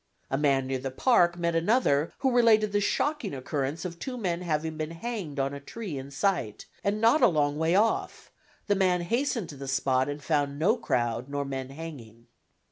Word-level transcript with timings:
A 0.31 0.35
man 0.39 0.65
near 0.65 0.79
the 0.79 0.89
Park 0.89 1.37
met 1.37 1.53
another 1.53 2.11
who 2.17 2.31
related 2.35 2.71
the 2.71 2.81
shocking 2.81 3.35
occurrence 3.35 3.85
of 3.85 3.99
two 3.99 4.17
men 4.17 4.41
having 4.41 4.75
been 4.75 4.89
hanged 4.89 5.39
on 5.39 5.53
a 5.53 5.59
tree 5.59 5.95
in 5.95 6.09
sight, 6.09 6.65
and 6.83 6.99
not 6.99 7.21
a 7.21 7.27
long 7.27 7.55
way 7.59 7.75
off; 7.75 8.31
the 8.65 8.73
man 8.73 9.01
hastened 9.01 9.49
to 9.49 9.55
the 9.57 9.67
spot 9.67 10.09
and 10.09 10.23
found 10.23 10.57
no 10.57 10.75
crowd, 10.75 11.29
nor 11.29 11.45
men 11.45 11.69
hanging. 11.69 12.25